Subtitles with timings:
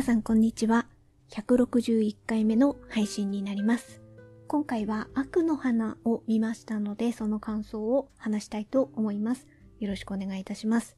[0.00, 0.86] 皆さんこんにちは。
[1.32, 4.00] 161回目の配信になります。
[4.48, 9.46] 今回は悪の花を見ましたので、その感想を話したいと思います。
[9.78, 10.96] よろしくお願いいたします。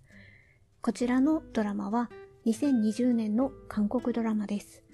[0.83, 2.11] こちらのドラマは
[2.47, 4.85] 2020年の韓国ドラマです。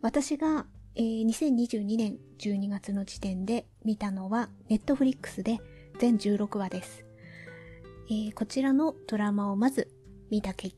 [0.00, 5.58] 私が、えー、2022年12月の時点で見たのはネットフリックスで
[5.98, 7.04] 全16話です。
[8.10, 9.90] えー、こちらのドラマをまず
[10.30, 10.76] 見たき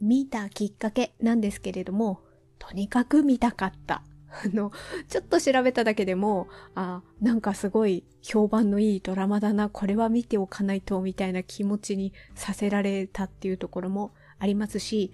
[0.00, 2.27] 見たきっかけなんですけれども、
[2.58, 4.02] とにかく見たかった。
[4.30, 4.72] あの、
[5.08, 15.12] ちょっと調べただけでも、あ、なんかすごい評判のいいドラマだな、これは見ておかないと、みたいな気持ちにさせられたっていうところもありますし、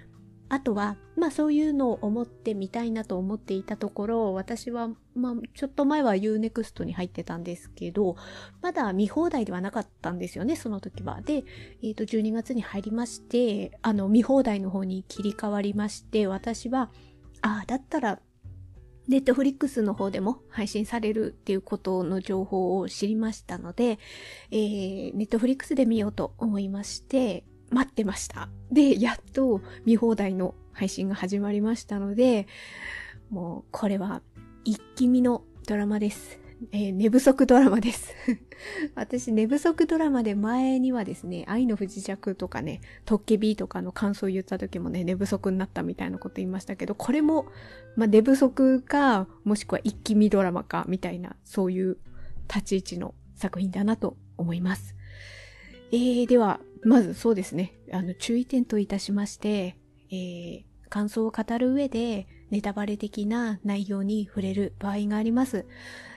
[0.49, 8.17] あとは、まあそういうのを思ってみたいなと思っていたところ、私は、まあちょっと前は Unext に入ってたんですけど、
[8.61, 11.23] まだ見放題ではなかったんですよね、その時は。
[11.23, 11.45] で、
[11.83, 16.91] えっ、ー、と、12月に入りまして、あの、見放題の方に切り替わりまして、私は、
[17.45, 18.21] ああ、だったら、
[19.07, 23.99] ネットフリックスの方でも配信されるっていうことの情報を知りましたので、
[24.51, 28.49] えー、ネットフリックスで見ようと思いまして、待ってました。
[28.73, 32.47] で、やっと見放題の配信が始まりましたので、
[33.29, 34.23] もうこれは
[34.65, 36.44] 一気見のドラマです。
[36.73, 38.15] えー、寝不足ドラマです。
[38.95, 47.47] 私、寝不足ドラマで前にはですね、愛の不時着とかね、トッケビとかの感想を言った時もね、寝不足になったみたいなこと言いましたけど、これも、
[47.97, 51.99] まあ、寝不足か、もしくは一気見ドラマか、みたいな、そういう
[52.49, 54.95] 立ち位置の作品だなと思います。
[55.93, 57.75] えー、では、まずそうですね。
[57.93, 59.77] あの、注意点といたしまして、
[60.11, 65.67] えー、感想を語る上で、ネタバレ的な内容に触れる場合があります。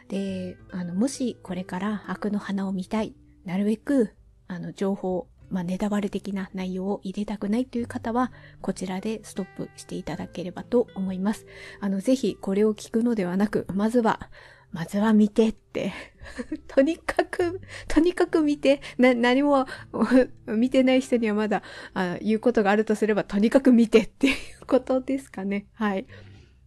[0.07, 4.13] で、あの、もしこれから悪の花を見たい、なるべく、
[4.47, 11.45] あの、情報、まあ、ネタバレ的な内容を入れたくないという方は、こちらでストップしていただければと思います。
[11.79, 14.29] あの、ぜひこれを聞くのではなく、まずは、
[14.71, 15.93] まずは見てって
[16.67, 19.65] とにかく、とにかく見て、な、何も
[20.45, 21.63] 見てない人にはまだ
[21.93, 25.67] あ言うことがあるとすれば、とにかく見てっていうことですかね。
[25.73, 26.05] はい。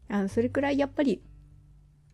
[0.08, 1.22] あの、それくらいやっぱり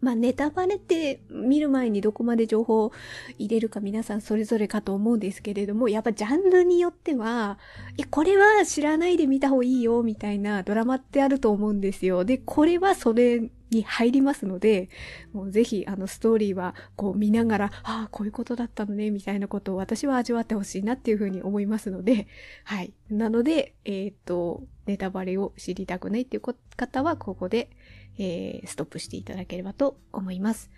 [0.06, 2.92] まあネタバレって見る前にどこまで情報を
[3.38, 7.58] 入れるか皆さんそれぞれかと思うんですけれども、やっぱジャンルによっては、
[7.96, 12.24] い、これは知らないで見た方がいいよ、みたいなドラマってあると思うんですよ。
[12.24, 14.90] で、これはそれに入りますので、
[15.32, 22.28] もうぜひあのストーリーはこう見ながら、ああ、こういうことだったのね、みたいなことを私は味わってほしいなっていうふうに思いますので、
[22.62, 22.92] はい。
[23.10, 26.42] なので、えっ、と、ネタバレを知りたくないっていう
[26.76, 27.70] 方は、ここで、
[28.18, 30.70] えー、ストップしていただければと思います。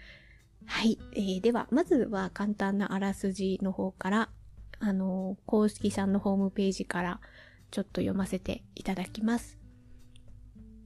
[0.66, 0.98] はい。
[1.12, 4.28] えー、では、まずは簡単なあらすじの方から、
[4.80, 7.20] あのー、公式さんのホームページから
[7.70, 9.58] ちょっと読ませていただきます。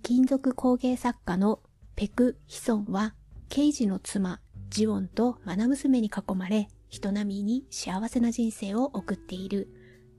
[0.02, 1.60] 金属工芸作家の
[1.94, 3.14] ペク・ヒソンは、
[3.48, 4.40] 刑事の妻、
[4.70, 9.68] ジオンとマナ娘に囲まれ、人並みに幸せな人生を送っている。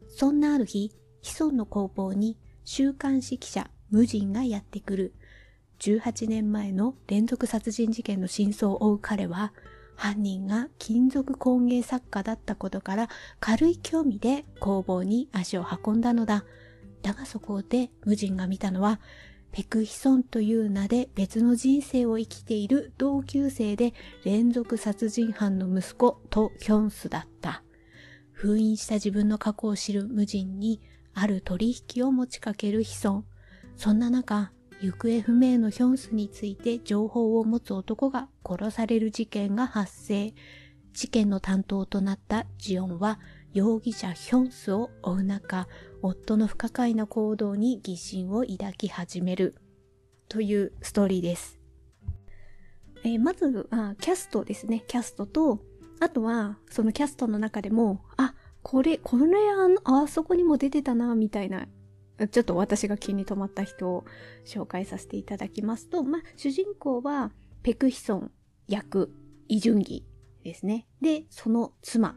[0.10, 5.14] そんなある日、ヒソンの工房に週刊誌記者、無人がやってくる。
[5.84, 9.52] 18年前の連続殺人事件の真相を追う彼は、
[9.98, 13.10] 犯人が金属工芸作家だったことから
[13.42, 16.46] 軽い興味で工房に足を運んだのだ。
[17.02, 19.02] だがそこで無人が見たのは、
[19.52, 27.62] ペクヒソンという名で別の人生を生きている同級生で連続殺人犯の息子とヒョンスだった。
[28.32, 30.80] 封印した自分の過去を知る無人に
[31.14, 33.26] ある取引を持ちかけるヒソン。
[33.76, 40.34] そんな中、行方不明のヒョンスについて情報を持つ男が殺される事件が発生。
[40.94, 43.20] 事件の担当となったジオンは
[43.54, 45.68] 容疑者ヒョンスを追う中、
[46.02, 49.56] 夫の不可解な行動に疑心を抱き始める
[50.28, 51.60] というストーリーです。
[53.04, 54.84] えー、まずあ、キャストですね。
[54.88, 55.60] キャストと、
[56.00, 59.26] あとは、そのキャストの中でも、あ、これ、これ
[59.84, 61.68] あ、あそこにも出てたな、みたいな
[62.32, 64.06] ちょっと私が気に留まった人を
[64.46, 67.32] 紹介させていただきますと、まあ、主人公は
[67.64, 68.32] ペクヒソン
[68.68, 69.12] 役、
[69.48, 70.06] イジュンギ
[70.44, 70.86] ですね。
[71.02, 72.16] で、その妻、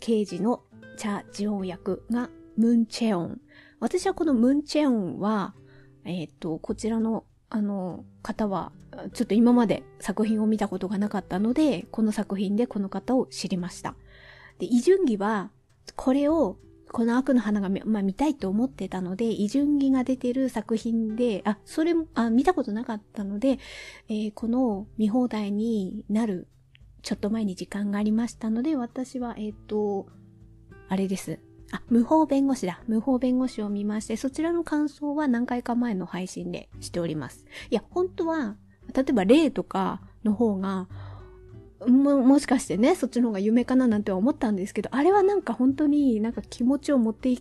[0.00, 0.62] 刑事の
[0.96, 3.40] チャ・ジオン役がムン・チェオン。
[3.78, 5.54] 私はこのムン・チェオンは、
[6.04, 8.72] えっ、ー、と、こちらの、あの、方は、
[9.12, 13.94] ちょっと今まで作品を見たことがなかったので、この作品でこの方を知りました。
[14.58, 15.50] で、イジュンギは、
[15.96, 16.58] これを
[16.92, 23.58] この悪の花が、まあ、見たいと思ってたので、イジュンギが出てる作品で、あ、それも、あ、見たことなかったので、
[24.08, 26.48] えー、この見放題になる、
[27.02, 30.06] ちょっと前に時間がありましたので、私は、えっ、ー、と、
[30.88, 31.38] あれです。
[31.72, 32.82] あ、無法弁護士だ。
[32.88, 37.44] 無法弁護士を見まして、そちらの感想は何回か前の配信でしております。
[37.70, 38.56] いや、本当は、
[38.92, 40.88] 例えば例とかの方が、
[41.86, 47.40] も、もしかしてね、そっちの方が夢かななんて思ったんですけど、あれはなんか本当になんか気持ちを持ってい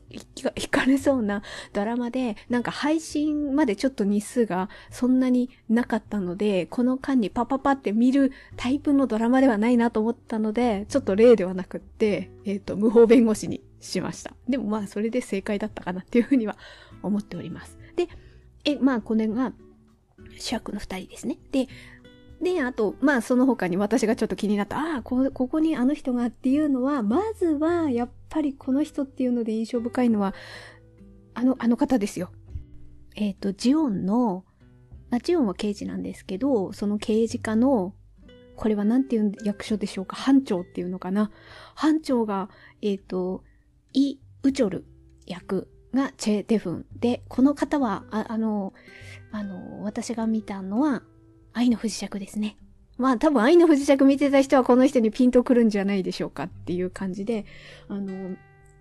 [0.70, 1.42] かれそうな
[1.74, 14.34] ドラマで、なんか配信までちょっと日数がそんなになかったので、この間にパパパって見るタイプのドラマではないなと思ったので、ちょっと例ではなくって、えっ、ー、と、無法弁護士にしました。
[14.48, 16.58] でもまあ、それで正解だったかなっていうふうには
[17.02, 17.78] 思っております。
[17.96, 18.08] で、
[18.66, 19.54] え、まあ、これが
[20.38, 21.38] 主役の二人ですね。
[21.52, 21.68] で、
[22.42, 30.34] で、あと、まあその他に私がちょっと気になった、ああ、こ、こにあの人がっていうのは、まずは、やっぱりこの人っていうので印象深いのは、
[31.34, 32.32] あの、あの方ですよ。
[33.16, 34.46] えっ、ー、と、ジオンの、
[35.10, 37.94] まあ、ジオンは刑事なんですけど、その刑事課の、
[38.56, 41.32] これは何ていう役所でしょうか班長っていうのかな
[41.76, 42.50] 班長が、
[42.82, 43.44] えっ、ー、と、
[43.94, 44.86] イ・ウチョル
[45.26, 48.74] 役がチェ・デフンで、この方は、ああの、
[49.32, 51.04] あの、私が見たのは、
[51.54, 52.58] 愛の不時着ですね。
[52.98, 57.46] まあ多分愛の不時着見てた人はこの人にピンとくるんじゃないでしょうかっていう感じで、
[57.88, 58.36] あの、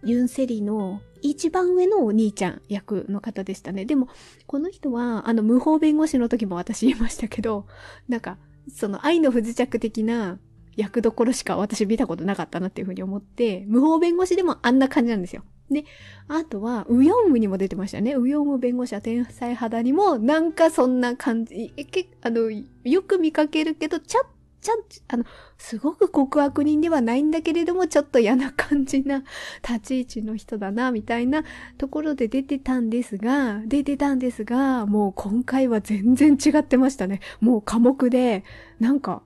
[0.04, 3.84] ユンセリの一番上のお兄ちゃん役の方でしたね。
[3.84, 4.08] でも、
[4.46, 7.66] この人は、あの、無法弁護士の時も私言いましたけど、
[8.08, 8.38] なんか、
[8.72, 10.38] その愛の不時着的な
[10.76, 15.42] 役どころしか私見たことなかったなっていうふうに思って、無法弁護士でもあんな感じなんですよ。
[15.70, 15.84] で、
[16.28, 18.14] あとは、ウヨンムにも出てましたね。
[18.14, 24.24] ウヨンム弁護士は天才肌にも、なんかそんな感じ、え、け、あの、よく見かけるけど、ちゃっ
[24.60, 24.78] ちゃん、
[25.08, 25.24] あの、
[25.56, 29.24] すごく告白人ではないんだけれども、ちょっと嫌な感じな
[29.66, 31.44] 立ち位置の人だな、みたいな
[31.78, 37.20] ところで出てたんですが、出てたんですが、もう今回は全然違ってましたね。
[37.40, 38.44] もう寡黙で、
[38.80, 39.22] なんか、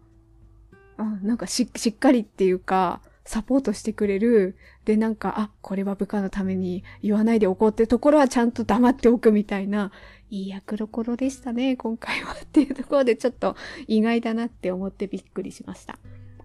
[0.98, 4.56] あなんかし、しっかりっていうか、サポートしてくれる。
[4.84, 9.92] で、なんか、あ、これは部下のために言わないでおこうってところはちゃんと黙っておくみたいな、
[10.30, 13.56] いい役どころでしたね、今回はっていうところでちょっと
[13.86, 15.98] 意外だなって思ってびっくりしました。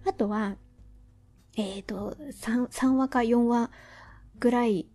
[0.06, 0.56] あとは、
[1.56, 3.72] えっ、ー、と、3、3話か4話
[4.40, 4.88] ぐらい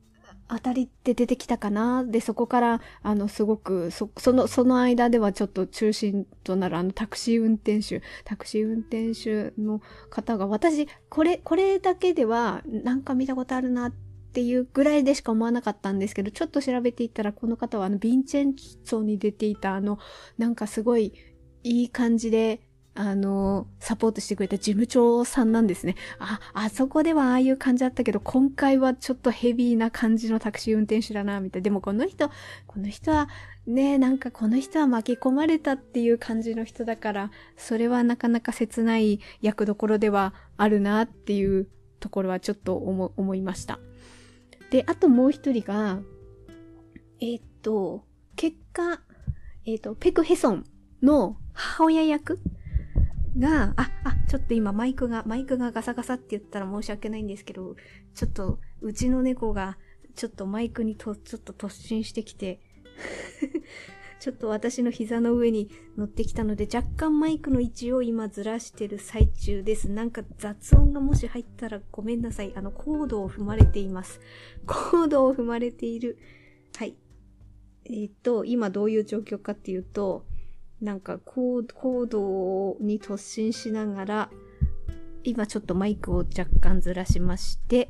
[0.55, 2.05] 当たりって出てきたかな？
[2.05, 13.93] で、そこから、あの、すごく、そ、その、その間ではちょっと中心となるあのタクシー運転手、タクシー運転手の方が、私、これ、これだけでは、なんか見たことあるなっ
[14.33, 19.99] ていうぐらいでしか思わなかったんですけど、ちょっと調べていったら、この方はあの、ヴィンチェンツォに出ていたあの、
[20.37, 21.15] なんかすごい、
[21.65, 22.61] いい感じで、
[22.95, 25.97] あの、サポートしてくれた事務長さんなんですね。
[26.19, 31.65] あ、あそこではああいう感じだったけど、今回はちょっとヘビーな感じのタクシー運転手だな、みたいな。
[31.65, 32.29] でもこの人、
[32.67, 33.29] この人は、
[33.67, 41.69] ね、なんかこの人は巻き込まれたっていう感じの人だから、それはなかなか切ない役どころではあるなっていう
[41.99, 43.79] ところはちょっと思思いました。
[44.71, 46.01] で、あともう一人が、
[47.21, 48.05] えー、っと、
[48.37, 49.01] 結果、
[49.65, 50.65] えー、っと、ペクヘソン
[51.03, 52.39] の母親役
[53.39, 57.77] が、あ、あ、ちょっと今マイクが、マイクがガサガサって言ったら申し訳ないんですけど、
[58.15, 59.79] ちょっと、うちの猫が、
[60.15, 62.61] ちょっとマイクにと、ちょっと突進してきて
[64.21, 69.89] ちょっと私の膝の上に乗ってきたので、若干マイクの位置を今ずらしてる最中です。
[69.89, 72.53] なんか雑音がもし入ったらごめんなさい。
[72.55, 74.21] あの、コードを踏まれています。
[74.65, 76.19] コードを踏まれている。
[76.77, 76.97] はい。
[77.85, 80.25] え、っと、今どういう状況かっていうと、
[80.83, 84.31] なんかコードに突進しながら、
[85.23, 87.89] 今ちょっとマイクを若干ずらしまして、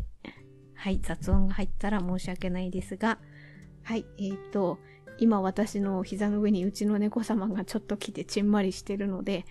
[0.74, 3.18] はい、雑音が入ったら申し訳ないですが、
[3.82, 4.78] はい、えっ、ー、と、
[5.18, 9.46] 今私の膝の上にうちの猫様がちょっと来てちんまりしてるので、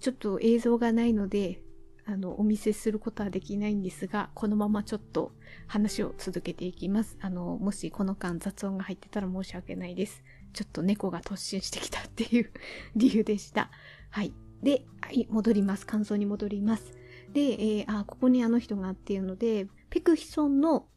[0.00, 1.60] ちょっと映像がないので、
[2.06, 5.32] あの、お見せすることはできないんですが、このままちょっと
[5.66, 7.18] 話を続けていきます。
[7.20, 10.24] あの、もしこの間雑音が入ってたら申し訳ないです。
[10.52, 12.52] ちょっと猫が突進してきたっていう
[12.96, 13.70] 理由でした。
[14.10, 14.32] はい。
[14.62, 15.86] で、はい、戻ります。
[15.86, 16.92] 感想に戻ります。
[17.32, 20.88] で、えー、あ、ここにあの人がっていうので、ペクヒソンの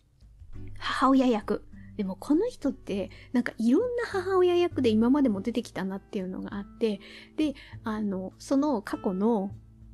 [0.77, 1.63] 母親役。
[1.97, 6.99] でもこの人って、なんかいろんな母親役で今までも出てきたなっていうのがあって、
[7.37, 7.53] で、
[7.83, 9.51] あの、その過去の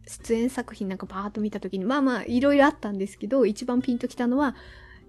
[0.08, 4.56] 出演作品なんかバーッと見た時に、まあまあいろいろあったんですけど、一番ピンときたのは、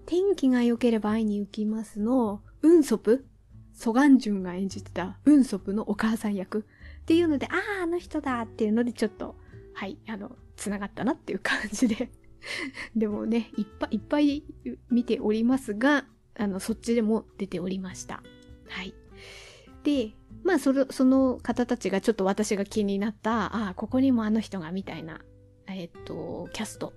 [0.05, 3.25] 天気が良ければ会いに行きますの、ウンソプ
[3.79, 6.65] ソガンジュンが演じてたウンソプのお母さん役
[7.01, 9.37] っていうので、ああ、あの人だっていうのでちょっと、
[9.73, 12.11] はい、あの、繋がったなっていう感じで
[12.93, 14.43] でもね、いっぱいいっぱい
[14.89, 16.05] 見ておりますが、
[16.35, 18.21] あの、そっちでも出ておりました。
[18.67, 18.93] はい。
[19.83, 20.11] で、
[20.43, 25.21] まあ、その、その方たちがちょっと私が気になった、ああ、ここにもあの人がみたいな、
[25.67, 26.91] えっと、キャスト。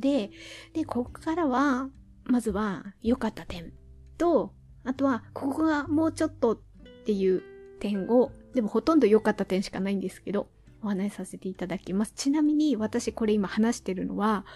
[0.00, 0.30] で、
[0.72, 1.90] で、ここからは、
[2.24, 3.74] まずは良かった点
[4.16, 4.54] と、
[4.86, 6.58] あとはここがもうちょっとっ
[7.04, 7.42] ていう
[7.80, 10.48] 点を、でもほとんど良かった点しかないんですけど、
[10.82, 12.12] お話しさせていただきます。
[12.14, 14.46] ちなみに私これ今話してるのは、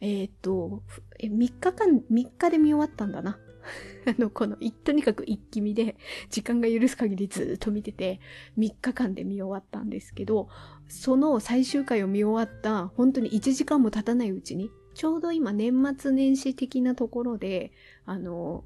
[0.00, 0.82] えっ、と、
[1.20, 3.38] 3日間、3日で見終わったんだな。
[4.06, 5.96] あの、この、とにかく一気見で、
[6.30, 8.20] 時間が許す限りずっと見てて、
[8.58, 10.48] 3日間で見終わったんですけど、
[10.88, 17.72] その最終回を見終わった、本当に1時間も経たないうちに、ちょうど今年末年始的なところで、
[18.04, 18.64] あの、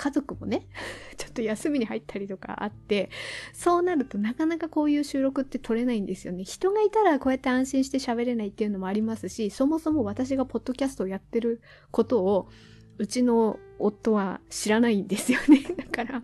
[0.00, 0.66] 家族もね、
[1.18, 3.10] ちょっと休みに入ったりとかあって、
[3.52, 6.44] そうなるとなかなかこういう収録って撮れないんですよね。
[6.44, 12.48] 人がいたらこうやって安心して喋れないっていうのもありますし、そもそも私がポッドキャストをやってることを、
[12.96, 15.62] うちの夫は知らないんですよね。
[15.76, 16.22] だから、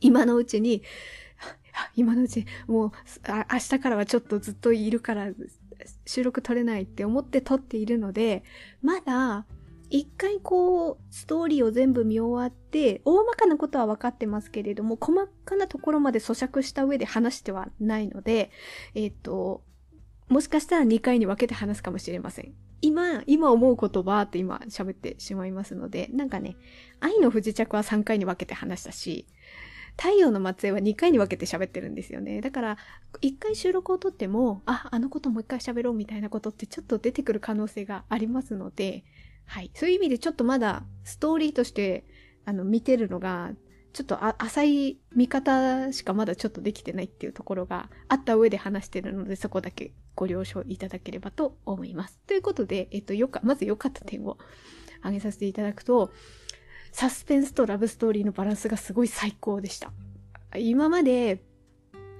[0.00, 0.82] 今のうちに、
[1.96, 2.90] 今のうち、もう、
[3.28, 5.32] 明日からはちょっとずっといるから、
[6.06, 8.44] 収録撮れないって思って撮っているので、
[8.82, 9.46] まだ、
[9.90, 18.50] 一回こう、ストーリーを全部見終わって、大まかなことは分かってますけれども、細かなところまで咀嚼した上で話してはないので、
[18.94, 19.62] えっ、ー、と、
[20.28, 22.52] もしかしたら2回に分けて話すかもしれません。
[22.80, 26.56] 今、今思うことばって今喋ってしまいますので、なんかね、
[27.00, 29.26] 愛の不時着は3回に分けて話したし、
[29.96, 32.40] 太陽の末裔は2回に分けて喋ってるんですよね。
[32.40, 32.76] だから、
[33.20, 39.02] 1回収録をとっても、あ、あのこともう1回喋ろうみたいなことってちょっと出てくる可能性がありますので、
[39.48, 39.70] はい。
[39.74, 42.04] そういう意味でちょっとまだストーリーとして
[42.44, 43.50] あの見てるのが
[43.92, 52.18] ちょっと浅い見方しかまだちょっとできてないっていうところがあった上で話してるのでそこだけご了承いただければと思います。
[52.26, 54.36] ということで、えっと、よか、まず良かった点を
[54.98, 56.10] 挙げさせていただくと、
[56.90, 59.92] サスペンスとラブストーリーのバランスがすごい最高でした。
[60.56, 61.44] 今まで、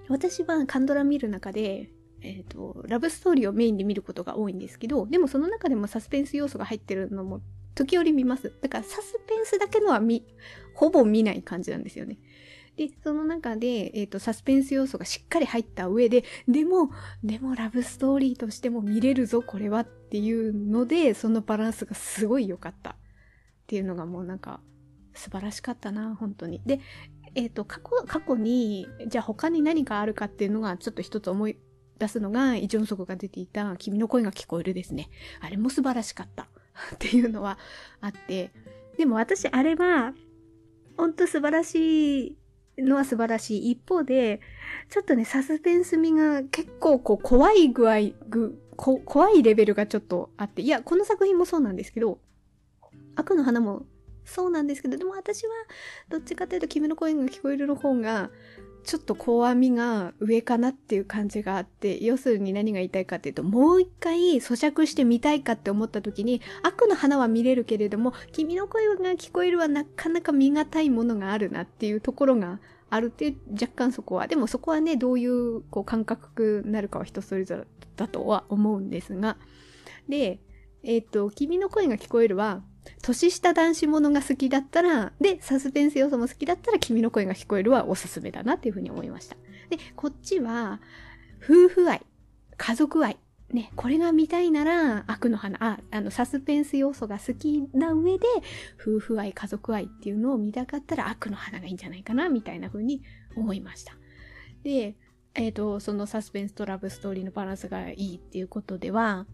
[0.09, 1.91] 私はカンドラ見る中で、
[2.23, 7.41] えっ、ー、と、ラブストーリーをメインで見ることが多いんですけど、でもその中でもサスペンス要素が入ってるのも
[7.75, 8.53] 時折見ます。
[8.61, 10.25] だからサスペンスだけのは見、
[10.75, 12.19] ほぼ見ない感じなんですよね。
[12.77, 16.91] で、その中で、えっ、ー、と、サスペンス要素がしっかり入った上で、でも、
[17.23, 22.91] でもラブストーリーとしても見れるぞ、これはっていうので、そのバランスがすごい良かった。
[22.91, 22.95] っ
[23.67, 24.61] ていうのがもうなんか、
[25.15, 26.63] 素晴らしかったな、本当に。
[26.65, 26.81] で、
[27.35, 31.59] えっ、ー、と、過去、過去に、じゃあ他に何があるかっていうのがちょっと一つ思い
[31.99, 35.11] 出すのが、イ・ジョンソクが出ていた君の声が聞こえるですね。
[35.41, 36.45] あれも素晴らしかった
[36.95, 37.59] っていうのは
[38.01, 38.51] あって、
[38.97, 40.15] でも私あれは、
[40.97, 42.37] ほんと素晴らし
[42.77, 43.71] いのは素晴らしい。
[43.73, 44.41] 一方で、
[44.89, 52.21] ちょっとね、サスペンス味が結構こう怖い具合、ぐ、こ怖いレベルがちょっとあって、いや、この作品もそうなんですけど、
[53.17, 53.87] 悪の花も
[54.25, 55.53] そうなんですけど、でも私は
[56.09, 58.31] どっちかというと君の声が聞こえるの方が、
[58.89, 74.27] ちょっと怖みが上かなっていう感じがあって、要するに何が言いたいかっていうと、もう一回咀嚼してみたいかって思った時に、悪の花は見れるけれども、君の声が聞こえるはなかなか見難いものがあるなっていうところがあるって若干そこは。
[74.27, 77.65] でもそこはね、どういうこう感覚になるかは人それぞれ
[77.97, 79.37] だとは思うんですが。
[80.09, 80.41] で、
[80.83, 82.63] えっ、ー、と、君の声が聞こえるは、
[83.03, 89.37] 年下男子ものが好きだったら、で、サスペンス要素も好きだったら、君の声が聞こえるはおすすめだなっていうふうに思いました。
[89.71, 90.81] で、こっちは、
[91.43, 92.03] 夫婦愛、
[92.57, 93.17] 家族愛、
[93.53, 98.27] ね、これが見たいなら、悪の花、あ、あの、サスペンス要素が好きな上で、
[98.81, 103.03] 夫婦愛、家族愛っていうのを見たかったら、悪の花がいいんじゃないかな、みたいな風に
[103.37, 103.97] 思いました。
[104.63, 104.97] で、
[105.35, 109.27] えっ、ー、と、そのサスペンスとラブストーリーのバランスがいいっていうことでは、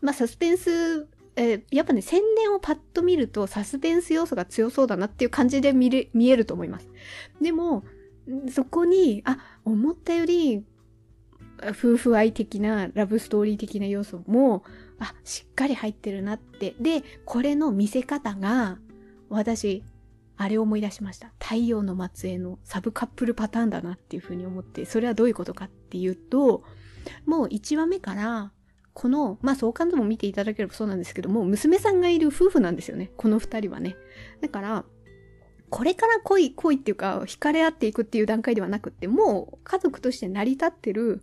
[0.00, 6.88] まあ、サスペンスえー、やっぱね、宣伝をパッと見るとサスペンス要素が強そうだなっていう感じで見れ、見えると思います。
[7.40, 7.84] でも、
[8.50, 10.64] そこに、あ、思ったより、
[11.70, 14.64] 夫婦愛的な、ラブストーリー的な要素も、
[14.98, 16.74] あ、しっかり入ってるなって。
[16.80, 18.78] で、これの見せ方が、
[19.28, 19.84] 私、
[20.36, 21.32] あれを思い出しました。
[21.40, 26.64] 太陽の末裔のサブカップルパターンだなっていうふうに思って、それはどういうことかっていうと、
[27.26, 28.52] もう1話目から、
[28.98, 33.12] この、まあ相関図も見ていただければそうなんですけども、娘さんがいる夫婦なんですよね。
[33.16, 33.94] この二人はね。
[34.40, 34.84] だから、
[35.70, 41.22] これから恋、恋っていうか、惹かれ合っていくっていう段階ではなくって、もう家族として成り立ってる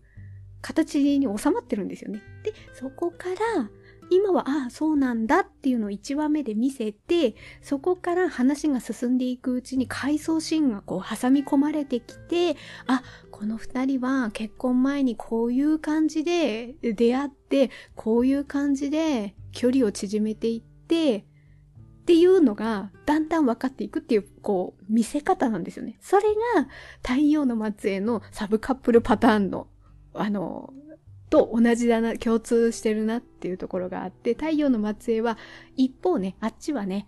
[0.61, 2.21] 形に収まってるんですよね。
[2.43, 3.69] で、そこから、
[4.09, 12.55] 今は、ああ、そうなんだっていうのを1話目で見せて、そこから話が進んでいくうちに回想シーンがこう挟み込まれてきて、
[12.87, 21.25] あ、この二人は結婚前にこういう感じで出会って、こういう感じで距離を縮めていって、
[22.05, 25.97] っていうのがだんだん分かっていくっていう、こう、見せ方なんですよね。
[26.01, 26.23] それ
[26.55, 26.67] が
[27.01, 29.67] 太陽の末裔のサブカップルパターンの、
[30.13, 30.71] あの、
[31.29, 35.37] と同じだな、共通してるなっていうところがあって、太陽の末裔は、
[35.75, 37.07] 一方ね、あっちはね、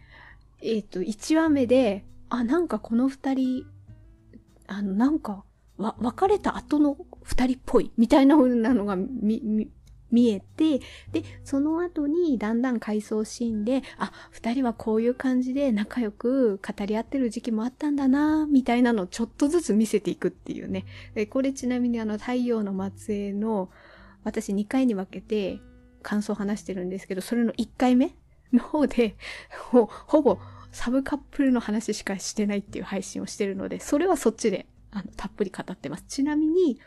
[0.61, 3.65] えっ、ー、と、1話目で、あ、なんかこの二人、
[4.67, 5.43] あの、なんか、
[5.77, 9.69] わ、別れた後の二人っぽい、みたいな風なのがみ、み、
[10.11, 10.79] 見えて、
[11.11, 20.85] で、その後にだんだん回想シーンで、あ、二人はこういう感じで仲良く語り合ってる時期もあったんだな、みたいなのをちょっとずつ見せていくっていうね。
[21.29, 23.69] これちなみにあの、太陽の末裔の、
[24.27, 25.61] 私2回に分けて
[26.03, 28.11] 感想を話してるんですけど、それの1回目
[28.51, 29.15] の方で、
[29.71, 30.37] ほほぼ
[30.71, 36.03] サブカップルの話しかしてないっていう配信をしてるので、それはそっちであのたっぷり語ってます。
[36.07, 36.79] ちなみに、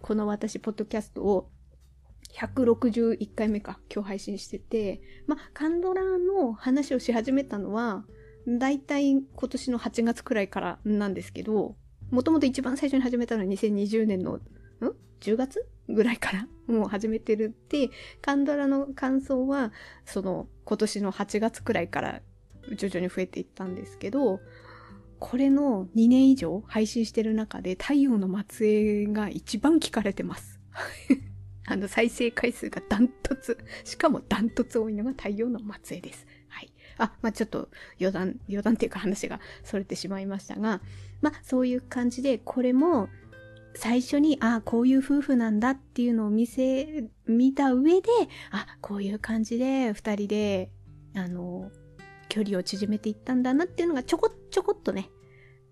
[0.00, 1.50] この私、ポッドキャストを
[2.34, 8.04] 161回目か、今日配信してて、まカンドラの話をし始めたのは、
[8.46, 11.76] だいたい今年の8月くらいからなんですけど、
[12.10, 14.40] もともと一番最初に始めたのは2020年の、
[14.86, 15.66] ん ?10 月？
[15.88, 16.46] ぐらいから？
[16.66, 17.90] もう始めてるって、
[18.22, 19.72] カンドラの感想は、
[20.04, 22.20] その今年の8月くらいから
[22.76, 24.40] 徐々に増えていったんですけど、
[25.18, 30.58] これの2年以上配信してる中で太陽の末裔が一番聞かれてます。
[31.66, 36.26] あの再生回数がダントツ、しかもダントツ多いのが太陽の末裔です。
[36.48, 36.72] はい。
[36.98, 37.68] あ、まあ、ちょっと
[38.00, 40.80] 余談、余談っていうか話が逸れてしまいましたが、
[41.20, 43.08] まあ、そういう感じで、これも
[43.74, 48.08] 最初に、ああ、こういう夫婦なんだっていうのを見せ、見た上で、
[48.50, 50.70] あ、こういう感じで二人で、
[51.14, 51.70] あの、
[52.28, 55.10] 距離を縮めていったんだなっていうのがちょこちょこっとね、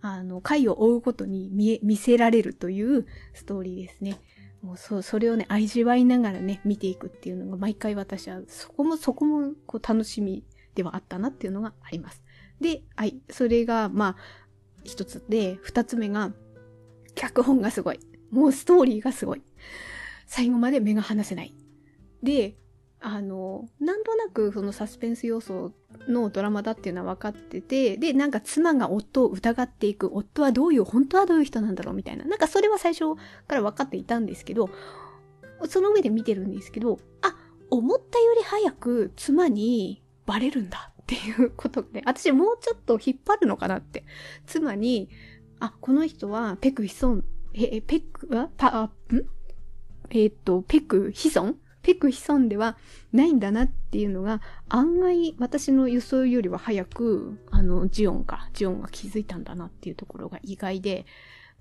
[0.00, 4.21] あの、回を追うことに見え、見せられるというストーリーですね。
[4.62, 12.23] もうそ、それをね、味わいながらね、見ていくっていうのが毎回私は、そこもそこもこう楽しみではあったなっていうのがあります。
[12.61, 14.17] で、はい、それが、まあ、
[14.85, 16.33] 一つで、二つ目が、
[17.18, 18.00] 脚本がすごい。
[18.30, 19.42] もうストーリーがすごい。
[20.26, 21.54] 最後まで目が離せない。
[22.22, 22.56] で、
[23.00, 25.72] あの、なんとなくそのサスペンス要素
[26.08, 32.24] のドラマだっていうのは分かってて、で、なんか妻が夫を疑っていく、夫はどういう、本当はどういう人なんだろうみたいな。
[32.24, 33.14] なんかそれは最初
[33.46, 34.70] から分かっていたんですけど、
[35.68, 37.35] その上で見てるんですけど、あ、
[37.70, 44.04] 思ったより早く妻にバレるんだっていうことで、私もうちょっと引っ張るのかなって。
[44.46, 45.09] 妻に、
[45.61, 48.51] あ、この人はペクヒソン、え、ペクは？
[48.57, 48.90] パ、ん？
[50.11, 51.57] えっ、と、ペクヒソン？
[51.83, 52.77] ペク潜んでは
[53.12, 61.07] ないんだなっていうのが、案外私の予想よりは早く、あの、ジオンか、ジオンが気づいたんだなっていうところが意外で、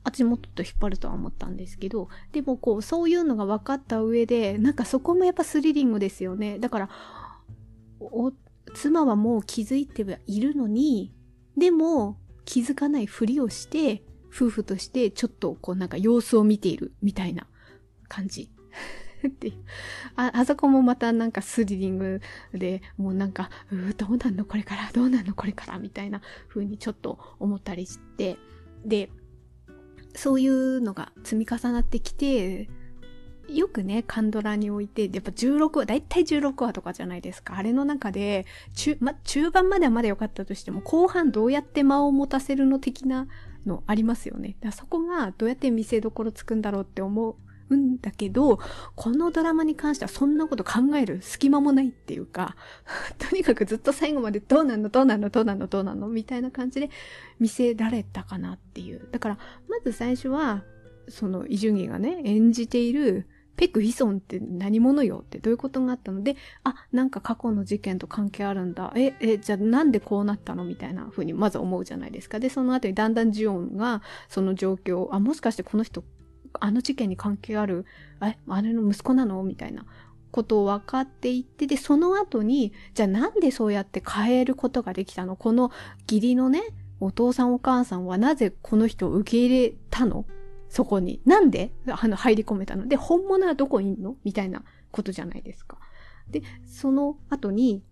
[0.03, 6.59] 私もっと引っ張るとは思ったんですけど、でもこう、そういうのが分かった上で、なんかそこもやっぱスリリングですよね。
[6.59, 6.89] だから、
[7.99, 8.33] お、
[8.73, 11.13] 妻はもう気づいてはいるのに、
[11.55, 17.45] でも気づかないふりをして、夫婦としてちょっとこうなんか様子を見ているみたいな
[18.07, 18.49] 感じ。
[19.27, 19.51] って。
[20.15, 22.21] あ、あそこもまたなんかスリリング
[22.53, 24.45] で、もうなんか、うー、どうなんの？
[24.45, 25.33] これから、どうなんの？
[25.33, 28.37] これから、みたいな風にちょっと思ったりして、
[28.85, 29.09] で、
[30.15, 32.69] そういうのが積み重なってきて、
[33.49, 37.57] よくね、カンドラにおいて、やっぱ16話、だいたい16話とかじゃないですか。
[37.57, 43.27] あれの中で、中、ま、中盤まではまだ良かったとしても、後半どうやって間を持たせるの的な
[43.65, 44.55] のありますよね。
[44.61, 47.37] だそこがどうやって見せどころつくんだろうって思
[47.69, 48.59] うんだけど、
[48.95, 52.55] このドラマに関してはそんなこと考える隙間もないっていうか、
[53.17, 56.89] とにかくずっと最後までどうなのどうなのどうなのどうなのみたいな感じで
[57.39, 59.07] 見せられたかなっていう。
[59.11, 60.63] だから、まず最初は、
[61.09, 66.23] そのイジュギがね、演じているペク・ヒソンって何者よってどういうことがあったの？
[66.23, 68.93] で、あ、なんか過去の事件と関係あるんだ。
[68.95, 72.39] え、え、じゃあなんでこうなったのみたいな風にまず思うじゃないですか。
[72.39, 76.03] で、その後にだんだんジオンがその状況、あ、もしかしてこの人
[76.59, 77.85] あの事件に関係ある、
[78.23, 79.43] え、あれの息子なの？
[79.43, 79.85] みたいな
[80.29, 85.35] ことを分かっていって、で、その後に、じゃあなんでそうやって変えることができたの？
[85.35, 85.71] この
[86.03, 86.61] 義理のね、
[86.99, 90.25] お父さんお母さんはなぜこの人を受け入れたの？
[90.69, 91.21] そこに。
[91.25, 91.71] なんで？
[91.87, 92.87] あの入り込めたの？
[92.87, 94.15] で、本物はどこにいんの？
[94.23, 95.77] みたいなことじゃないですか。
[96.29, 97.83] で、その後に、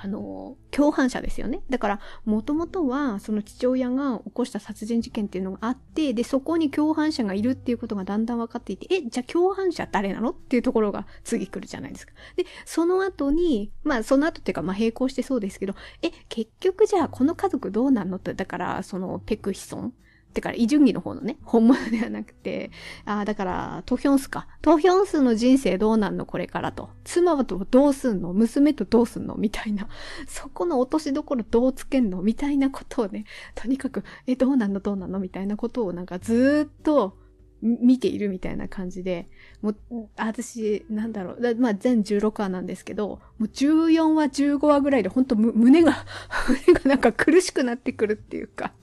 [0.00, 1.62] あの、共犯者ですよね。
[1.70, 10.30] だから、もともとは、その父親が起こした殺人事件っていうのがあって、で、そこに共犯者がいるっていうことがだんだん分かっていて、え、じゃあ共犯者誰なの？
[10.30, 12.12] っていうところが次来るじゃないですか。
[12.36, 18.18] で、その後に、まあ、その後っていうか、まあ、並行してそうですけど、え、結局じゃあこの家族どうなんの？
[18.18, 19.94] って、だから、その、ペクヒソン
[20.38, 22.70] てから、イジュンギの方のね、本物ではなくて、
[23.04, 24.46] ああ、だから、トヒョンスか。
[24.62, 26.90] トヒョンスの人生どうなんのこれからと。
[27.04, 28.32] 妻はとどうすんの？
[28.32, 29.34] 娘とどうすんの？
[29.34, 29.88] みたいな。
[30.28, 32.22] そこの落としどころどうつけんの？
[32.22, 33.24] みたいなことをね、
[33.54, 34.80] とにかく、え、どうなんの？
[34.80, 35.18] どうなんの？
[35.18, 37.16] みたいなことをなんかずっと
[37.60, 39.28] 見ているみたいな感じで、
[39.62, 39.76] もう、
[40.16, 46.04] 私、なんだろう、まあ全16話なんですけど、もう14話、15話ぐらいで本当胸が、
[46.66, 48.74] 胸がなんか苦しくなってくるっていうか、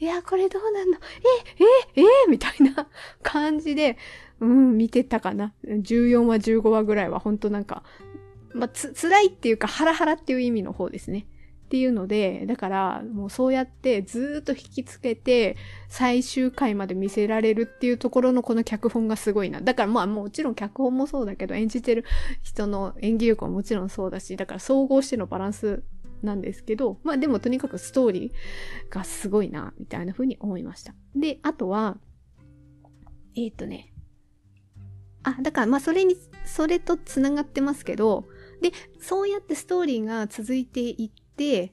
[0.00, 0.98] いや、これどうなんの？
[1.58, 2.88] え、え、え、みたいな
[3.22, 3.96] 感じで、
[4.40, 5.54] うん、見てたかな。
[5.66, 7.82] 14話、15話ぐらいは本当なんか、
[8.52, 11.26] まあ、つ、辛いっていうか、ハラハラっていう意味の方ですね。
[11.64, 15.56] っていうので、だから、もうそうやってずーっと引きつけて、
[15.88, 19.60] 最終回まで見せられるっていうところのこの脚本がすごいな。
[19.60, 22.04] だからまあもちろん脚本もそうだけど、演じてる
[22.42, 25.82] 人の演技力ももちろんそうだし、だから総合してのバランス
[26.24, 30.94] なんですけど、まあでもとにかくストーリーがすごいな、みたいな風に思いました。
[31.14, 31.98] で、あとは、
[33.36, 33.92] えー、とね、
[35.22, 38.26] あ、だからまあそれに、それと繋がってますけど、
[38.60, 41.72] で、そうやってストーリーが続いていって、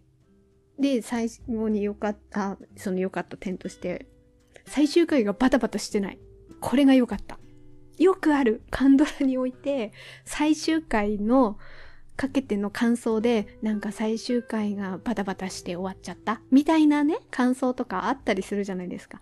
[0.79, 4.07] で、最後に良かった、その良かった点として、
[4.65, 6.19] 最終回がバタバタしてない。
[6.59, 7.39] これが良かった。
[7.97, 9.91] よくあるカンドラにおいて、
[10.25, 11.57] 最終回の
[12.21, 16.39] かけての感想で、なんか最終回がバタバタして終わっちゃった。
[16.51, 19.19] みたいなね、感想とかあったりするじゃないですか。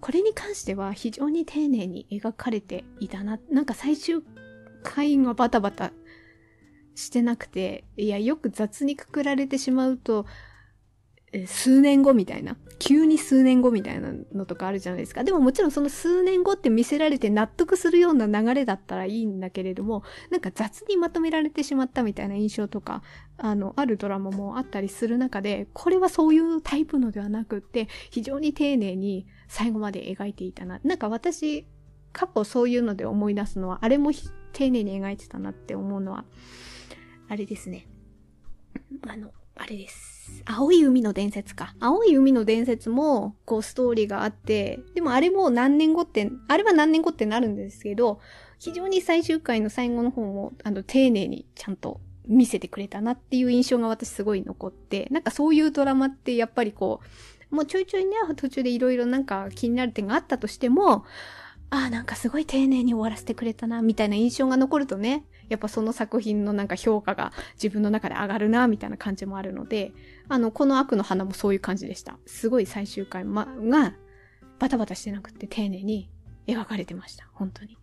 [0.00, 3.38] これに関しては非常に丁寧に描かれていたな。
[3.50, 4.22] なんか最終
[4.82, 5.92] 回がバタバタ
[6.94, 10.24] してなくて、いや、よく雑にくくられてしまうと、
[11.46, 12.56] 数年後みたいな。
[12.78, 15.24] 急に数年後みたいなのとかあるじゃないですか。
[15.24, 23.02] でももちろんその数年後って見せられて納得するような流れだったらいいんだけれども、なんか雑にまとめられてしまったみたいな印象とか、
[23.36, 30.80] あの、あるドラマもあったりする中で、これはそういうタイプのではなくって、非常に丁寧に最後まで描いていたな。
[30.84, 31.66] なんか私、
[32.12, 34.10] 過去そういうので思い出すのは、あれも
[34.52, 36.24] 丁寧に描いてたなって思うのは、
[37.28, 37.88] あれですね。
[39.06, 40.42] あの、あれです。
[40.46, 41.74] 青い海の伝説か。
[41.80, 48.20] 青い海の伝説も、こう、ストーリーがあって、でもあれも何年後って、あれは何年後ってなるんですけど、
[48.58, 57.00] 非常に最終回の最後の方も、あの、丁寧にちゃんと見せてくれたなっていう印象が私すごい残って、なんかそういうドラマってやっぱりこ
[57.50, 61.04] う、もうちょいちょいね、途中でいろいろなんか気になる点があったとしても、
[61.70, 69.92] ああ、なんかすごい丁寧に終わらせてくれたな、みたいな印象が残るとね、やっぱその作品のなんか評価が自分の中で上がるな、みたいな感じもあるので、
[70.28, 72.18] あの、この悪の花もそういう感じでした。
[72.26, 73.94] すごい最終回、ま、が、
[74.58, 76.10] バタバタしてなくて丁寧に
[76.46, 77.28] 描かれてました。
[77.32, 77.76] 本当に。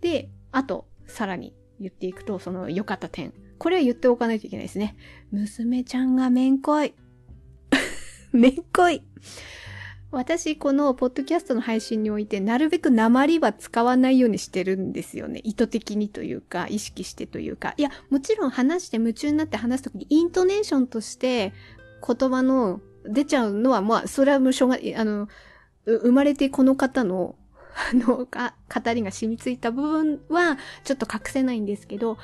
[0.00, 3.32] で、あと、さらに言っていくと、その良かった点。
[3.58, 4.96] これは言っておかないといけないですね。
[5.30, 6.94] 娘ちゃんがめんこい。
[8.32, 9.02] めんこい。
[10.12, 15.40] 私、このポッドキャストの配信において、なるべく鉛は使わないようにしてるんですよね。
[15.42, 17.74] 意図的にというか、意識してというか。
[17.76, 21.52] いや、もちろん話して夢中になって話すときに、イントネーションとして
[22.06, 25.28] 言葉の出ちゃうのは、まあ、それは無償が、あの、
[25.86, 27.34] 生まれてこの方の、
[27.90, 32.16] あの、か、語りが染みついた部分は、ちょっと隠せないんですけど、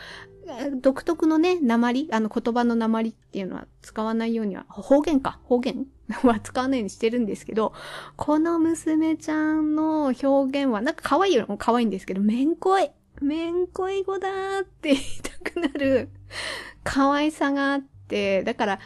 [0.81, 5.87] 独特のね、鉛、あの言葉の鉛っていうのは使わないようには、方言か、方言？
[6.25, 7.73] は使わないようにしてるんですけど、
[8.17, 16.09] この娘ちゃんの表現は、なんか可愛いよりも、可愛いんですけど、めんこい、めんこい語だーって言いたくなる。
[16.85, 18.79] 可愛さがあって、だから、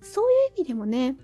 [0.00, 1.16] そういう意味でもね、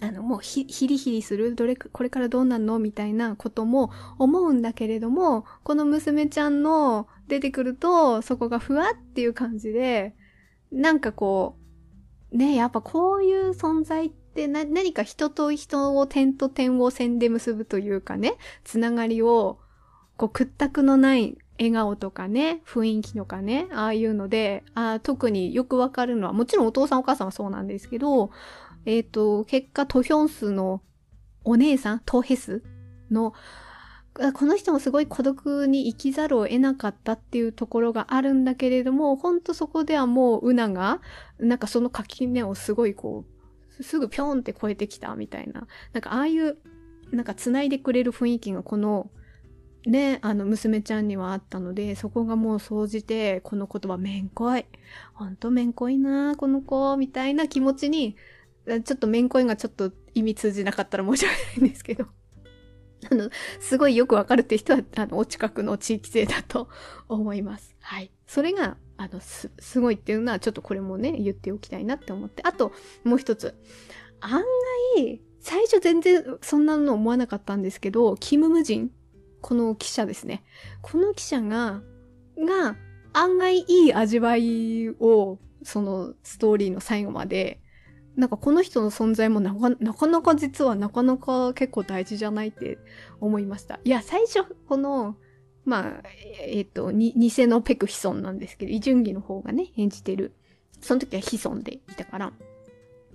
[0.00, 2.80] あの、もう、ヒリヒリする、どれ、これからどうなんの？
[2.80, 10.14] みたいなことも思うんだけれども、この娘ちゃんの出てくると、そこがふわっていう感じで、
[10.70, 11.56] なんかこ
[12.30, 19.58] う、ね、やっぱこういう存在ってな、何か人と人を点と点を線で結ぶというかね、つながりを、
[20.18, 28.30] こう屈託のない笑顔とかね、雰囲気とかね、ああいうので、あ特によくわかるのは、もちろんお父さんお母さんはそうなんですけど、
[28.84, 30.82] えっ、ー、と、結果、トヒョンスの
[31.44, 32.62] お姉さん、トヘス
[33.10, 33.32] の、
[34.14, 41.00] この人もすごい孤独に生きざるを得なかったっていうところがあるんだけれども、ほんとそこではもうウナが、
[41.38, 43.24] なんかその垣根をすごいこ
[43.78, 45.66] う、すぐぴょんって越えてきたみたいな。
[45.94, 46.58] なんかああいう、
[47.10, 49.10] なんか繋いでくれる雰囲気がこの、
[49.86, 54.66] ね、あの娘ちゃんにはあったので、そこがもう総じて、この言葉めんこい。
[55.14, 58.16] ほんとめんこいなこの子、みたいな気持ちに
[58.66, 62.06] ちょっとめんこいがちょっと意味通じなかったら申し訳ないんですけど。
[63.10, 66.68] あの、すごいよくわかるって人は、あの、お近くの地域性だと
[67.08, 67.74] 思います。
[67.80, 68.10] はい。
[68.26, 72.42] それが、あの、す、すごいっていうのは、ちょっとこれもね、言っておきたいなって思って。
[72.44, 72.72] あと、
[73.04, 73.54] もう一つ。
[74.20, 74.42] 案
[74.96, 78.90] 外、最初全然そんなの思わなかったんですけど、キム・ムジン、
[79.40, 80.44] この記者ですね。
[80.82, 81.82] この記者が、
[82.38, 82.76] が、
[83.12, 87.61] 案外いい味わいを、そのストーリーの最後まで
[88.16, 92.78] なんかこの人の存在もなかなか実はなかなか結構大事じゃないって
[93.20, 93.80] 思いました。
[93.84, 95.16] いや、最初、この、
[95.64, 96.02] まあ、
[96.40, 100.32] えっ、ー、と、に、偽のペクヒソンなんですけど、イ・ジュンギの方がね、演じてる。
[100.80, 102.32] その時はヒソンでいたから、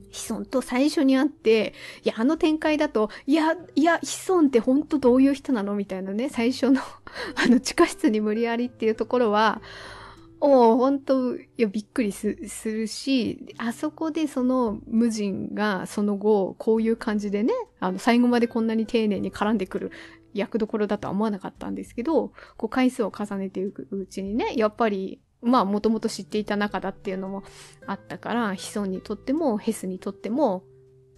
[0.09, 5.75] ヒソンと最初に会って、いや、あの展開だと、いや、いや、ヒソンって本当どういう人なの？
[5.75, 6.81] みたいなね、最初の
[7.35, 9.61] あの、地下室に無理やりっていうところは、
[10.39, 19.91] おお、本当いや、びっくりすするし、あそこでその無人がその後、こういう感じでね、あの、最後までこんなに丁寧に絡んでくる
[20.33, 27.43] 役どころだとは思わなかったんですけど、こう回数を重ねていくうちにね、やっぱりまあもともと知っていた中だっていうのも
[27.85, 30.63] あったから、ヒソンにとってもヘスにとっても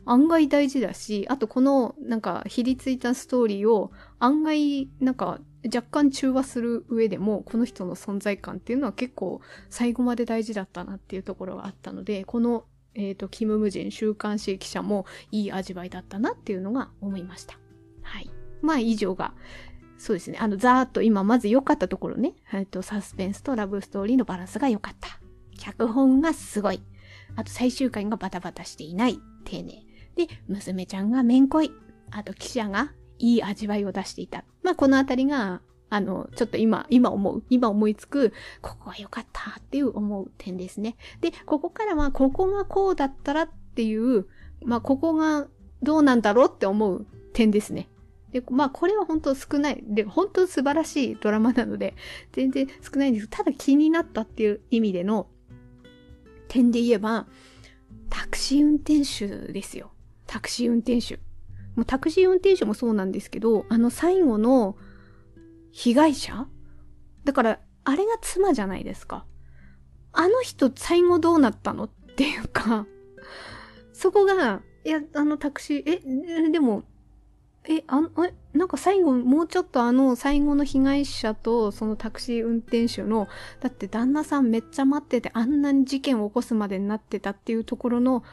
[0.06, 17.58] 案外大事だし、あとこのなんかひりついたストーリーを案外なんか若干中和する上でもこの人の存在感っていうのは結構最後まで大事だったなっていうところがあったので、このえっ、ー、と、キム・ムジン週刊誌記者もいい味わいだったなっていうのが思いました。
[18.02, 18.30] はい。
[18.62, 19.34] まあ以上が
[20.00, 20.38] そうですね。
[20.40, 22.34] あの、ざーっと今まず良かったところね。
[22.54, 25.20] えっと、サスペンスとラブストーリーのバランスが良かった。
[25.58, 26.82] 脚本がすごい。
[27.36, 29.20] あと最終回がバタバタしていない。
[29.44, 29.86] 丁寧。
[30.16, 31.72] で、娘ちゃんがめんこい。
[32.12, 34.44] あと記者がいい味わいを出していた。
[34.64, 40.96] まあ、このあたりが、あの、ちょっと今、今思う、今思いつく、ここは良かったっていう思う点ですね。
[41.22, 44.28] で、ここからは、ここがこうだったらっていう、
[44.64, 45.48] まあ、ここが
[45.82, 47.90] どうなんだろうって思う点ですね。
[48.32, 49.84] で、まあこれは本当少ない。
[49.84, 51.96] で、本当素晴らしいドラマなので、
[52.32, 55.28] 全然少ないんですただ気になったっていう意味での
[56.48, 57.28] 点で言えば、
[58.10, 59.92] タクシー運転手ですよ。
[60.28, 61.20] タクシー運転手。
[61.80, 64.76] もうタクシー運転手もそうなんですけど、あの最後の
[65.72, 66.46] 被害者？
[67.24, 69.26] だから、あれが妻じゃないですか。
[70.12, 72.86] あの人最後どうなったのっていうか、
[73.94, 76.02] そこが、いや、あのタクシー、
[76.48, 76.84] え、でも、
[77.64, 83.30] え、あの、え、なんか最後、もうちょっとあの、最後の被害者と、そのタクシー運転手の、
[83.62, 88.24] だって旦那さんめっちゃ待ってて、あんなに事件を起こすまでになってたっていうところの、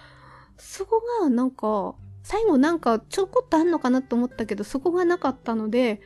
[0.57, 1.95] そこがなんか、
[2.27, 6.01] 最後なんかちょこっとあんのかなと思ったけど、そこがなかったので、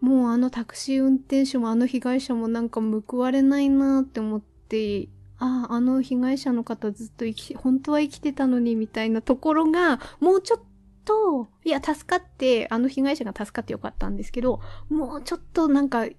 [0.00, 10.60] もうあのタクシー運転手もあの被害者もなんか報われないなって思って、ああ、あの被害者の方ずっと生き、本当は生きてたのにみたいなところが、もうちょっ
[11.04, 16.12] と、いや、助かって、あの被害者が助かってよかったんですけど、もうちょっとなんか、ち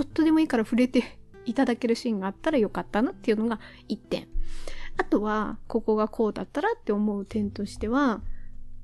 [0.00, 4.26] ょっとでもいいから触れていただけるシーンがあったらよかったなっていうのが一点。
[4.96, 8.22] あとは、ここがこうだったらって思う点としては、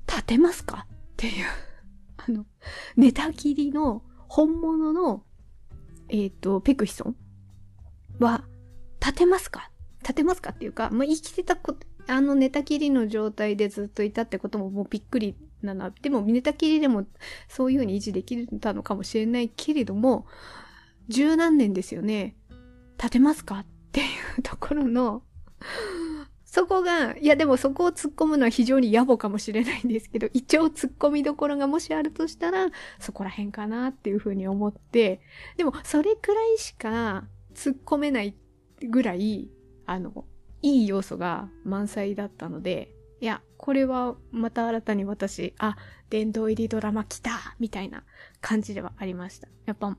[0.09, 0.87] 立てますか？
[0.89, 1.45] っていう
[2.17, 2.45] あの、
[2.97, 5.23] 寝たきりの本物の、
[6.09, 7.15] えっ、ー、と、ペクヒソン
[8.19, 8.43] は、
[8.99, 9.69] 立てますか？
[10.01, 15.91] 立てますかっていうか、まあ、生きてたこと、あの寝たきりの状態でずっといたってことももうびっくりなな。
[15.91, 17.05] でも寝たきりでも
[17.47, 20.25] そういう風に維持できたのかもしれないけれども、
[21.07, 22.35] 十何年ですよね。
[22.97, 23.59] 立てますか？
[23.59, 24.03] ってい
[24.39, 25.21] うところの、
[26.51, 35.21] そこが、いやでもそこを突っ込むのは非常に野暮かもしれないんですけど、 一応突っ込みどころがもしあるとしたら、そこら辺かなっていう風に思って、
[35.57, 38.35] でもそれくらいしか突っ込めない
[38.81, 39.47] ぐらい、
[39.85, 40.25] あの、
[40.63, 45.77] いい要素が満載だったので、いや、これはまた新たに私、あ、
[46.09, 48.03] 殿堂入りドラマ来たみたいな
[48.41, 49.47] 感じではありました。
[49.67, 49.95] やっぱ、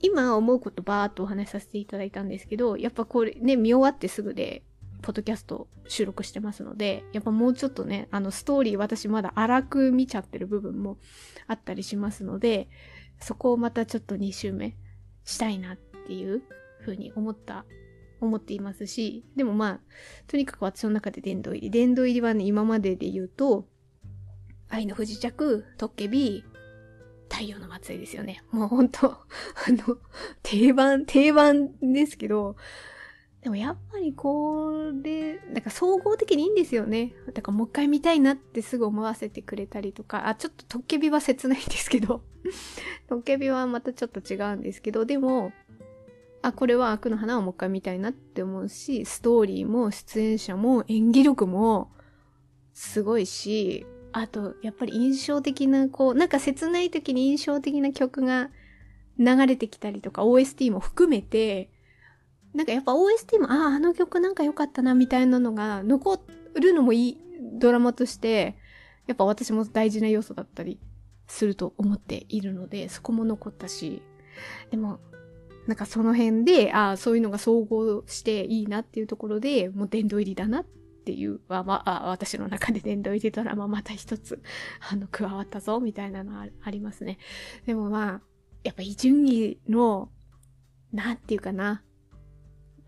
[0.00, 4.64] 今思うことばーっとお話しさせていただいたんですけど、やっぱこれね、見終わってすぐで、
[5.02, 10.98] ポッドキャスト収録してますので、やっぱもうちょっとね、あのストーリー私まだ荒く見ちゃってる部分も
[11.46, 12.68] あったりしますので、
[13.20, 14.76] そこをまたちょっと2周目
[15.24, 16.42] したいなっていう
[16.80, 17.64] ふうに思った
[18.20, 19.80] 思っていますし、でもまあ、
[20.26, 21.70] とにかく私の中で殿堂入り。
[21.70, 23.66] 殿堂入りはね、今までで言うと、
[24.68, 26.44] 愛の不時着、トッケビ、
[27.28, 28.42] 太陽の祭りですよね。
[28.50, 29.16] もうほんと、あ
[29.68, 29.98] の、
[30.42, 32.56] 定番、定番ですけど、
[33.42, 37.12] でもやっぱりこれ、なんか総合的にいいんですよね。
[37.34, 42.22] だからもう一回見たいなってすぐ思わせてくれたりとか、あ、ちょっとトッケビは切ないんですけど、
[43.08, 45.52] トッケビはまたちょっと違うんですけど、でも、
[46.40, 51.90] あ、これは悪の花をもう一回見たいなって思うし、ストーリーも出演者も演技力も
[52.74, 58.50] すごいし、あと、やっぱり印象的な、こう、なんか切ない時に印象的な曲が
[59.18, 61.70] 流れてきたりとか、OST も含めて、
[62.54, 66.18] なんかやっぱ OST も、ああ、あの曲なんか良かったな、みたいなのが残
[66.54, 67.18] るのもいい
[67.54, 68.56] ドラマとして、
[69.06, 70.78] やっぱ私も大事な要素だったり
[71.26, 74.02] すると思っているので、そこも残ったし、
[74.70, 75.00] でも、
[75.66, 80.64] なんかその辺で、ああ、そういうのが総合していいなっていうところで、もう殿堂入りだなっ
[81.04, 84.42] ていうは、まあ、私の中で殿堂入りドラマまた一つ、
[84.90, 87.18] あの、加わったぞ、みたいなのあありますね。
[87.66, 88.20] でもまあ、
[88.64, 90.10] やっぱ伊集院の、
[90.92, 91.82] なんていうかな。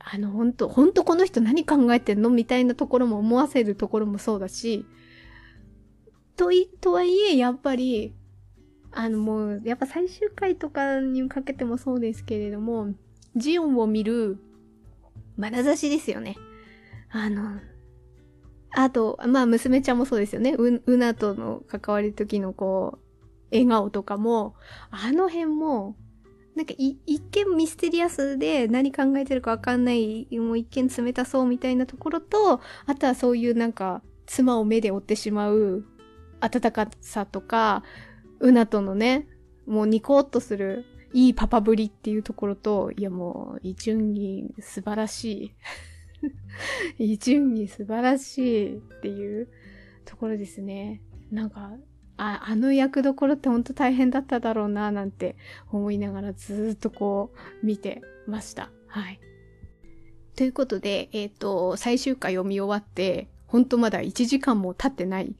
[0.07, 4.85] あの、ほんと、ほんとこの人何考えてんのみたいなところも思わせるところもそうだし、
[6.37, 8.15] とい、とはいえ、やっぱり、
[8.93, 12.95] あのもう、やっぱ最終回とかにかけてもそうですけれども、
[13.35, 14.39] ジオンを見る
[15.39, 16.37] 眼差しですよね。
[17.11, 17.61] あの、
[18.73, 20.55] あと、まあ娘ちゃんもそうですよね。
[20.57, 23.05] う、うなとの関わり時のこう、
[23.51, 24.55] 笑顔とかも、
[24.91, 25.97] あの辺も、
[26.55, 35.85] なんか一見ミステリアスで何考えてるかわかんない、もう一見冷たそうみたいなところと、あとはそういうなんか、妻を目で追ってしまう
[36.41, 37.83] 温かさとか、
[38.41, 39.27] うなとのね、
[39.67, 45.55] もうニコッとするいいパパぶりっていうところと、いやもう、イチュンギ素晴らし
[46.99, 46.99] い。
[46.99, 49.49] イチュンギ素晴らしいっていう
[50.05, 51.03] ところですね。
[51.31, 51.73] なんか、
[52.17, 55.37] あ、あの役どころってほんと大変だっただろうな、なんて
[55.71, 58.71] 思いながらずっとこう見てました。
[58.87, 59.21] はい。
[60.37, 65.37] ということで、えっ、ー、と、最終回を見終わって、ほんとまだ1時間も経ってない、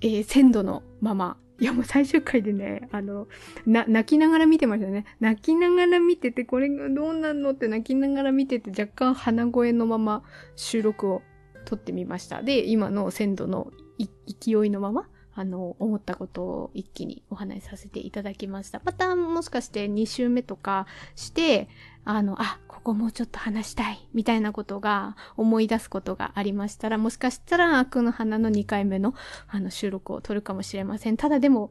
[0.00, 3.28] えー、鮮度のままいやもう最終回でね、あの、
[3.66, 5.04] な、泣きながら見てましたね。
[5.20, 10.22] 泣きながら見てて、これがどうなんのって泣きながら見てて、若干鼻声のまま
[10.56, 11.20] 収録を
[11.66, 12.42] 撮ってみました。
[12.42, 18.80] で、今の鮮度の勢いのまま、あの、思ったことを一気にお話しさせていただきました。
[18.84, 21.68] また、もしかして2週目とかして、
[22.04, 29.14] あの、あ、ここもうちょっと話したい、みたいなことが思い出すことがありましたら、もしかしたら、悪の花の2回目の、
[29.48, 31.16] あの、収録を撮るかもしれません。
[31.16, 31.70] ただでも、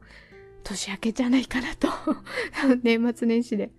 [0.62, 1.88] 年明けじゃないかなと
[2.82, 3.70] 年末年始で、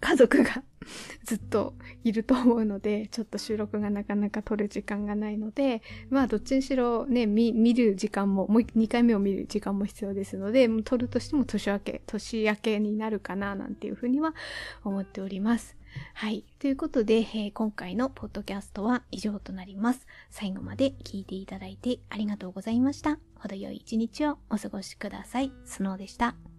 [0.00, 0.62] 家族が
[1.24, 14.34] ずっといると思うので、ちょっと収録がなかなか撮る時間がないので、まあどっちにしろね、見、見る時間も、もう2回目を見る時間も必要ですので、撮るとしても年明け、年明けになるかな、なんていうふうには
[14.84, 15.76] 思っております。
[16.14, 16.44] はい。
[16.58, 20.06] ということで、えー、今回のポッドキャストは以上となります。
[20.30, 23.18] 最後まで聞いていただいてありがとうございました。
[23.36, 25.52] 程よい一日をお過ごしください。
[25.64, 26.49] スノーでした。